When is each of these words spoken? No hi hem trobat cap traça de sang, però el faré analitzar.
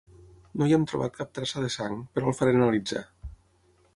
No 0.61 0.69
hi 0.69 0.73
hem 0.77 0.85
trobat 0.91 1.13
cap 1.19 1.29
traça 1.39 1.63
de 1.67 1.69
sang, 1.77 1.99
però 2.15 2.31
el 2.33 2.37
faré 2.39 2.57
analitzar. 2.57 3.05